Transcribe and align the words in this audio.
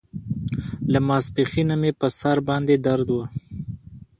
له 0.91 0.99
ماسپښينه 1.07 1.75
مې 1.81 1.91
پر 1.99 2.11
سر 2.19 2.37
باندې 2.47 2.75
درد 2.85 3.07
و. 3.13 3.17